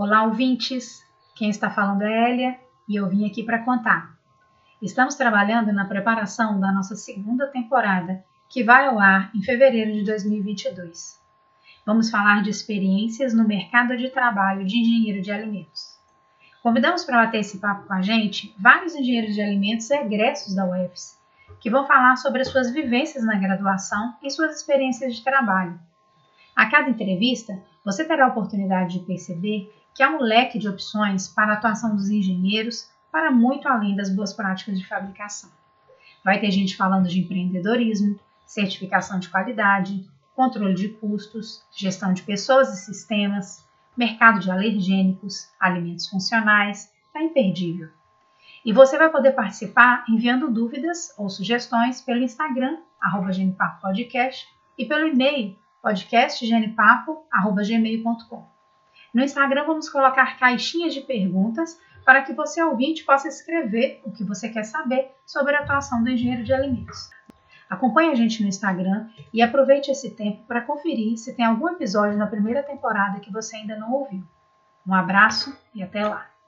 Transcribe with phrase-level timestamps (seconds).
[0.00, 1.04] Olá, ouvintes!
[1.34, 2.56] Quem está falando é Elia
[2.88, 4.16] e eu vim aqui para contar.
[4.80, 10.04] Estamos trabalhando na preparação da nossa segunda temporada, que vai ao ar em fevereiro de
[10.04, 11.20] 2022.
[11.84, 15.98] Vamos falar de experiências no mercado de trabalho de engenheiro de alimentos.
[16.62, 21.18] Convidamos para bater esse papo com a gente vários engenheiros de alimentos egressos da UFS,
[21.58, 25.76] que vão falar sobre as suas vivências na graduação e suas experiências de trabalho.
[26.58, 31.28] A cada entrevista, você terá a oportunidade de perceber que há um leque de opções
[31.28, 35.48] para a atuação dos engenheiros para muito além das boas práticas de fabricação.
[36.24, 42.74] Vai ter gente falando de empreendedorismo, certificação de qualidade, controle de custos, gestão de pessoas
[42.74, 43.64] e sistemas,
[43.96, 47.88] mercado de alergênicos, alimentos funcionais, está imperdível.
[48.64, 53.30] E você vai poder participar enviando dúvidas ou sugestões pelo Instagram, arroba
[53.80, 54.44] Podcast,
[54.76, 58.44] e pelo e-mail, podcastgenepapo.gmail.com.
[59.14, 64.24] No Instagram vamos colocar caixinhas de perguntas para que você ouvinte possa escrever o que
[64.24, 67.10] você quer saber sobre a atuação do engenheiro de alimentos.
[67.68, 72.16] Acompanhe a gente no Instagram e aproveite esse tempo para conferir se tem algum episódio
[72.16, 74.24] na primeira temporada que você ainda não ouviu.
[74.86, 76.28] Um abraço e até lá!